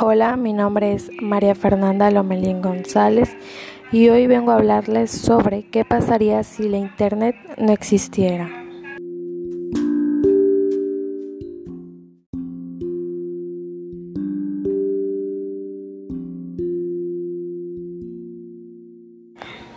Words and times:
Hola, 0.00 0.36
mi 0.36 0.52
nombre 0.52 0.92
es 0.92 1.10
María 1.20 1.56
Fernanda 1.56 2.08
Lomelín 2.12 2.62
González 2.62 3.36
y 3.90 4.08
hoy 4.10 4.28
vengo 4.28 4.52
a 4.52 4.54
hablarles 4.54 5.10
sobre 5.10 5.68
qué 5.70 5.84
pasaría 5.84 6.44
si 6.44 6.68
la 6.68 6.76
Internet 6.76 7.34
no 7.56 7.72
existiera. 7.72 8.48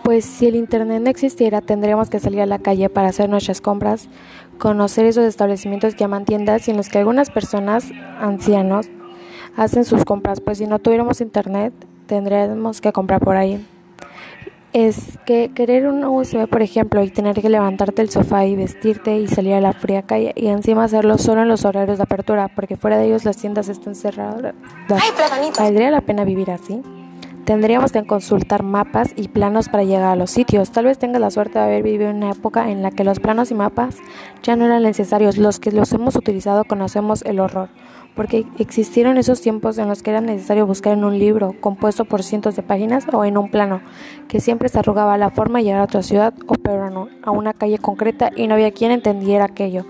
Pues 0.04 0.24
si 0.26 0.46
el 0.46 0.56
Internet 0.56 1.02
no 1.02 1.10
existiera, 1.10 1.62
tendríamos 1.62 2.12
que 2.12 2.20
salir 2.20 2.42
a 2.42 2.46
la 2.46 2.60
calle 2.60 2.90
para 2.90 3.08
hacer 3.08 3.28
nuestras 3.28 3.60
compras, 3.60 4.08
conocer 4.60 5.08
esos 5.08 5.24
establecimientos 5.26 5.96
que 5.96 6.02
llaman 6.02 6.26
tiendas 6.26 6.68
y 6.68 6.72
en 6.72 6.78
los 6.78 6.90
que 6.90 7.00
algunas 7.00 7.32
personas, 7.32 7.92
ancianos, 8.20 8.92
hacen 9.56 9.86
sus 9.86 10.06
compras, 10.06 10.42
pues 10.42 10.58
si 10.58 10.68
no 10.68 10.80
tuviéramos 10.80 11.22
internet 11.22 11.74
tendríamos 12.08 12.82
que 12.82 12.92
comprar 12.92 13.22
por 13.22 13.38
ahí. 13.38 13.66
Es 14.74 15.18
que 15.26 15.52
querer 15.54 15.88
un 15.88 16.04
USB, 16.04 16.48
por 16.48 16.62
ejemplo, 16.62 17.04
y 17.04 17.10
tener 17.10 17.42
que 17.42 17.50
levantarte 17.50 18.02
del 18.02 18.10
sofá 18.10 18.46
y 18.46 18.56
vestirte 18.56 19.18
y 19.18 19.28
salir 19.28 19.54
a 19.54 19.62
la 19.62 19.74
fría 19.74 20.02
calle 20.02 20.34
y 20.36 20.48
encima 20.48 20.86
hacerlo 20.86 21.18
solo 21.18 21.42
en 21.42 21.48
los 21.50 21.66
horarios 21.66 21.98
de 21.98 22.04
apertura, 22.04 22.50
porque 22.54 22.78
fuera 22.78 22.98
de 22.98 23.06
ellos 23.06 23.26
las 23.26 23.38
tiendas 23.38 23.70
están 23.70 23.96
cerradas. 23.96 24.54
¿Valdría 25.58 25.92
la 25.92 26.02
pena 26.02 26.24
vivir 26.24 26.52
así? 26.52 26.82
Tendríamos 27.46 27.92
que 27.92 28.06
consultar 28.06 28.64
mapas 28.64 29.14
y 29.16 29.28
planos 29.28 29.68
para 29.68 29.84
llegar 29.84 30.10
a 30.10 30.16
los 30.16 30.30
sitios. 30.30 30.72
Tal 30.72 30.86
vez 30.86 31.00
tengas 31.00 31.22
la 31.22 31.32
suerte 31.32 31.58
de 31.58 31.66
haber 31.66 31.84
vivido 31.84 32.10
en 32.10 32.18
una 32.18 32.32
época 32.32 32.70
en 32.70 32.84
la 32.84 32.92
que 32.92 33.04
los 33.04 33.20
planos 33.20 33.52
y 33.52 33.56
mapas 33.56 33.98
ya 34.44 34.56
no 34.56 34.66
eran 34.66 34.84
necesarios. 34.84 35.38
Los 35.38 35.60
que 35.60 35.72
los 35.72 35.92
hemos 35.92 36.16
utilizado 36.16 36.64
conocemos 36.66 37.24
el 37.24 37.40
horror 37.40 37.70
porque 38.16 38.46
existieron 38.60 39.18
esos 39.18 39.42
tiempos 39.42 39.78
en 39.78 39.88
los 39.88 40.04
que 40.04 40.12
era 40.12 40.22
necesario 40.22 40.68
buscar 40.68 40.94
en 40.94 41.06
un 41.06 41.18
libro 41.18 41.56
compuesto 41.60 42.06
por 42.06 42.24
cientos 42.24 42.56
de 42.56 42.64
páginas 42.64 43.06
o 43.14 43.24
en 43.24 43.38
un 43.38 43.50
plano 43.50 43.82
que 44.28 44.42
siempre 44.42 44.70
se 44.70 44.80
arrugaba 44.80 45.18
la 45.18 45.30
forma 45.30 45.60
de 45.60 45.66
llegar 45.66 45.82
a 45.82 45.86
otra 45.86 46.04
ciudad 46.04 46.34
o 46.48 46.56
peor 46.56 46.92
no, 46.92 47.08
a 47.24 47.32
una 47.32 47.54
calle 47.54 47.78
concreta 47.78 48.30
y 48.36 48.48
no 48.48 48.56
había 48.56 48.72
quien 48.72 48.92
entendiera 48.92 49.46
aquello. 49.46 49.86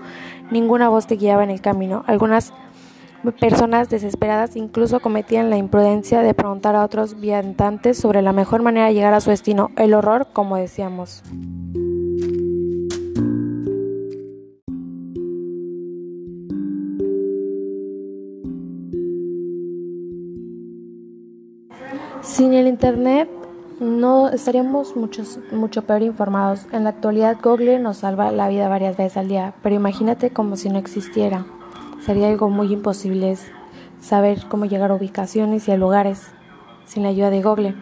Ninguna 0.50 0.88
voz 0.88 1.06
te 1.06 1.16
guiaba 1.16 1.44
en 1.44 1.50
el 1.50 1.60
camino. 1.60 2.04
Algunas 2.06 2.52
personas 3.30 3.88
desesperadas 3.88 4.56
incluso 4.56 4.98
cometían 5.00 5.50
la 5.50 5.56
imprudencia 5.56 6.22
de 6.22 6.34
preguntar 6.34 6.74
a 6.74 6.84
otros 6.84 7.20
viandantes 7.20 7.96
sobre 7.96 8.20
la 8.22 8.32
mejor 8.32 8.62
manera 8.62 8.86
de 8.86 8.94
llegar 8.94 9.14
a 9.14 9.20
su 9.20 9.30
destino, 9.30 9.70
el 9.76 9.94
horror, 9.94 10.26
como 10.32 10.56
decíamos. 10.56 11.22
Sin 22.22 22.54
el 22.54 22.66
Internet 22.66 23.28
no 23.78 24.28
estaríamos 24.28 24.96
muchos, 24.96 25.38
mucho 25.50 25.82
peor 25.82 26.02
informados. 26.02 26.66
En 26.72 26.84
la 26.84 26.90
actualidad 26.90 27.36
Google 27.42 27.78
nos 27.78 27.98
salva 27.98 28.32
la 28.32 28.48
vida 28.48 28.68
varias 28.68 28.96
veces 28.96 29.16
al 29.16 29.28
día, 29.28 29.54
pero 29.62 29.74
imagínate 29.74 30.30
como 30.30 30.56
si 30.56 30.68
no 30.68 30.78
existiera. 30.78 31.44
Sería 32.04 32.28
algo 32.28 32.50
muy 32.50 32.72
imposible 32.72 33.36
saber 34.00 34.42
cómo 34.48 34.64
llegar 34.64 34.90
a 34.90 34.96
ubicaciones 34.96 35.68
y 35.68 35.70
a 35.70 35.76
lugares 35.76 36.32
sin 36.84 37.04
la 37.04 37.10
ayuda 37.10 37.30
de 37.30 37.42
Google. 37.42 37.76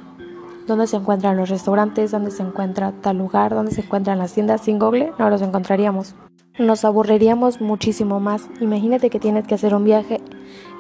¿Dónde 0.67 0.87
se 0.87 0.97
encuentran 0.97 1.39
los 1.39 1.49
restaurantes? 1.49 2.11
¿Dónde 2.11 2.31
se 2.31 2.43
encuentra 2.43 2.93
tal 3.01 3.17
lugar? 3.17 3.55
¿Dónde 3.55 3.73
se 3.73 3.81
encuentran 3.81 4.19
las 4.19 4.35
tiendas? 4.35 4.61
Sin 4.61 4.79
Google 4.79 5.15
no 5.19 5.31
los 5.31 5.41
encontraríamos. 5.41 6.15
Nos 6.59 6.85
aburriríamos 6.85 7.63
muchísimo 7.63 8.21
más. 8.21 8.51
Imagínate 8.61 9.09
que 9.09 9.19
tienes 9.19 9.47
que 9.47 9.55
hacer 9.55 9.75
un 9.75 9.85
viaje 9.85 10.21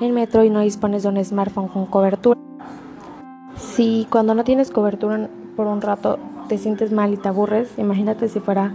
en 0.02 0.12
metro 0.12 0.44
y 0.44 0.50
no 0.50 0.60
dispones 0.60 1.02
de 1.04 1.08
un 1.08 1.24
smartphone 1.24 1.68
con 1.68 1.86
cobertura. 1.86 2.38
Si 3.56 4.06
cuando 4.10 4.34
no 4.34 4.44
tienes 4.44 4.70
cobertura 4.70 5.30
por 5.56 5.66
un 5.66 5.80
rato 5.80 6.18
te 6.48 6.58
sientes 6.58 6.92
mal 6.92 7.14
y 7.14 7.16
te 7.16 7.28
aburres, 7.28 7.70
imagínate 7.78 8.28
si 8.28 8.38
fuera 8.38 8.74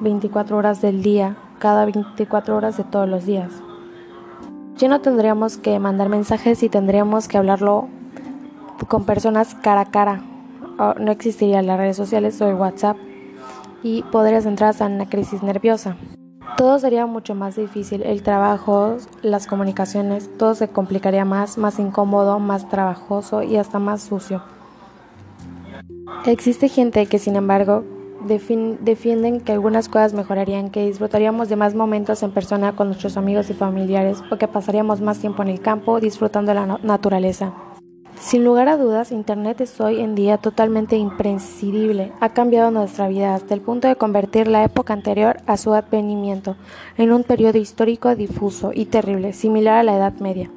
24 0.00 0.56
horas 0.56 0.80
del 0.80 1.02
día, 1.02 1.36
cada 1.58 1.84
24 1.84 2.56
horas 2.56 2.78
de 2.78 2.84
todos 2.84 3.06
los 3.06 3.26
días. 3.26 3.50
Ya 4.78 4.88
no 4.88 5.00
tendríamos 5.00 5.56
que 5.56 5.78
mandar 5.78 6.10
mensajes 6.10 6.62
y 6.62 6.68
tendríamos 6.68 7.28
que 7.28 7.38
hablarlo 7.38 7.88
con 8.88 9.06
personas 9.06 9.54
cara 9.54 9.80
a 9.80 9.90
cara. 9.90 10.22
No 10.98 11.10
existirían 11.10 11.66
las 11.66 11.78
redes 11.78 11.96
sociales 11.96 12.38
o 12.42 12.48
el 12.48 12.56
WhatsApp 12.56 12.98
y 13.82 14.02
podrías 14.02 14.44
entrar 14.44 14.74
en 14.80 14.92
una 14.92 15.08
crisis 15.08 15.42
nerviosa. 15.42 15.96
Todo 16.58 16.78
sería 16.78 17.06
mucho 17.06 17.34
más 17.34 17.56
difícil, 17.56 18.02
el 18.02 18.22
trabajo, 18.22 18.96
las 19.22 19.46
comunicaciones, 19.46 20.30
todo 20.36 20.54
se 20.54 20.68
complicaría 20.68 21.24
más, 21.24 21.56
más 21.56 21.78
incómodo, 21.78 22.38
más 22.38 22.68
trabajoso 22.68 23.42
y 23.42 23.56
hasta 23.56 23.78
más 23.78 24.02
sucio. 24.02 24.42
Existe 26.26 26.68
gente 26.68 27.06
que 27.06 27.18
sin 27.18 27.36
embargo 27.36 27.84
defienden 28.26 29.40
que 29.40 29.52
algunas 29.52 29.88
cosas 29.88 30.12
mejorarían, 30.12 30.70
que 30.70 30.86
disfrutaríamos 30.86 31.48
de 31.48 31.56
más 31.56 31.74
momentos 31.74 32.22
en 32.22 32.32
persona 32.32 32.76
con 32.76 32.88
nuestros 32.88 33.16
amigos 33.16 33.50
y 33.50 33.54
familiares 33.54 34.22
o 34.30 34.36
que 34.36 34.48
pasaríamos 34.48 35.00
más 35.00 35.18
tiempo 35.18 35.42
en 35.42 35.48
el 35.48 35.60
campo 35.60 36.00
disfrutando 36.00 36.50
de 36.50 36.54
la 36.54 36.78
naturaleza. 36.82 37.52
Sin 38.20 38.44
lugar 38.44 38.68
a 38.68 38.76
dudas, 38.76 39.12
Internet 39.12 39.60
es 39.60 39.80
hoy 39.80 40.00
en 40.00 40.14
día 40.14 40.38
totalmente 40.38 40.96
imprescindible. 40.96 42.12
Ha 42.20 42.30
cambiado 42.30 42.70
nuestra 42.70 43.08
vida 43.08 43.34
hasta 43.34 43.54
el 43.54 43.60
punto 43.60 43.88
de 43.88 43.96
convertir 43.96 44.48
la 44.48 44.64
época 44.64 44.94
anterior 44.94 45.36
a 45.46 45.56
su 45.56 45.74
advenimiento 45.74 46.56
en 46.96 47.12
un 47.12 47.24
periodo 47.24 47.58
histórico 47.58 48.14
difuso 48.16 48.72
y 48.74 48.86
terrible, 48.86 49.32
similar 49.32 49.78
a 49.78 49.82
la 49.84 49.96
Edad 49.96 50.14
Media. 50.14 50.50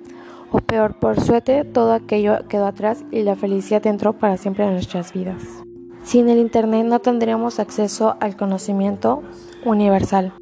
O 0.51 0.59
peor, 0.59 0.97
por 0.99 1.19
suerte, 1.19 1.63
todo 1.63 1.93
aquello 1.93 2.47
quedó 2.47 2.65
atrás 2.65 3.03
y 3.11 3.21
la 3.21 3.35
felicidad 3.35 3.85
entró 3.85 4.13
para 4.13 4.37
siempre 4.37 4.65
en 4.65 4.73
nuestras 4.73 5.13
vidas. 5.13 5.43
Sin 6.09 6.27
el 6.27 6.39
Internet 6.39 6.87
no 6.87 6.97
tendríamos 6.97 7.59
acceso 7.59 8.17
al 8.19 8.35
conocimiento 8.35 9.21
universal. 9.63 10.33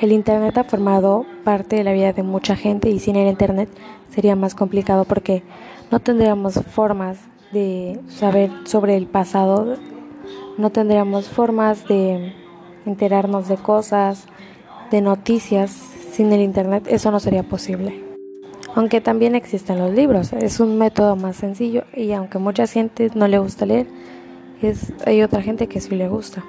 El 0.00 0.12
Internet 0.12 0.56
ha 0.58 0.62
formado 0.62 1.26
parte 1.42 1.74
de 1.74 1.82
la 1.82 1.92
vida 1.92 2.12
de 2.12 2.22
mucha 2.22 2.54
gente 2.54 2.88
y 2.88 3.00
sin 3.00 3.16
el 3.16 3.26
Internet 3.26 3.70
sería 4.08 4.36
más 4.36 4.54
complicado 4.54 5.04
porque 5.04 5.42
no 5.90 5.98
tendríamos 5.98 6.54
formas 6.70 7.18
de 7.50 7.98
saber 8.06 8.52
sobre 8.66 8.96
el 8.96 9.08
pasado, 9.08 9.78
no 10.58 10.70
tendríamos 10.70 11.28
formas 11.28 11.88
de 11.88 12.34
enterarnos 12.86 13.48
de 13.48 13.56
cosas, 13.56 14.28
de 14.92 15.00
noticias. 15.00 15.72
Sin 16.12 16.32
el 16.32 16.42
Internet 16.42 16.86
eso 16.88 17.10
no 17.10 17.18
sería 17.18 17.42
posible. 17.42 18.04
Aunque 18.74 19.00
también 19.00 19.34
existen 19.34 19.78
los 19.78 19.92
libros, 19.92 20.32
es 20.32 20.60
un 20.60 20.78
método 20.78 21.16
más 21.16 21.36
sencillo 21.36 21.84
y 21.96 22.12
aunque 22.12 22.38
mucha 22.38 22.66
gente 22.66 23.10
no 23.14 23.26
le 23.26 23.38
gusta 23.38 23.66
leer, 23.66 23.86
es, 24.62 24.92
hay 25.04 25.22
otra 25.22 25.42
gente 25.42 25.66
que 25.66 25.80
sí 25.80 25.94
le 25.96 26.08
gusta. 26.08 26.44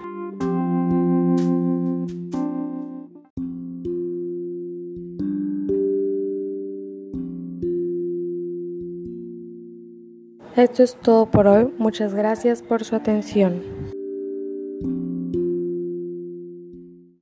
Esto 10.55 10.83
es 10.83 10.95
todo 10.95 11.25
por 11.25 11.47
hoy. 11.47 11.73
Muchas 11.77 12.13
gracias 12.13 12.61
por 12.61 12.83
su 12.83 12.95
atención. 12.95 13.72